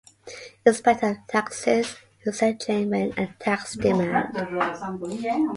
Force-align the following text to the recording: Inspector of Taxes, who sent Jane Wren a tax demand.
Inspector 0.65 1.05
of 1.07 1.17
Taxes, 1.27 1.97
who 2.23 2.31
sent 2.31 2.59
Jane 2.65 2.89
Wren 2.89 3.13
a 3.19 3.27
tax 3.39 3.75
demand. 3.75 4.35